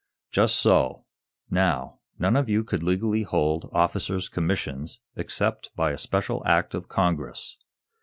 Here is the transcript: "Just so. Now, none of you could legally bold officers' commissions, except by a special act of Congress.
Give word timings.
"Just 0.31 0.55
so. 0.55 1.05
Now, 1.51 1.99
none 2.17 2.35
of 2.35 2.49
you 2.49 2.63
could 2.63 2.81
legally 2.81 3.23
bold 3.23 3.69
officers' 3.71 4.29
commissions, 4.29 4.99
except 5.15 5.69
by 5.75 5.91
a 5.91 5.97
special 5.99 6.41
act 6.43 6.73
of 6.73 6.89
Congress. 6.89 7.55